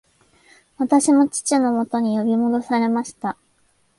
[0.79, 3.37] 私も父のもとに呼び戻されました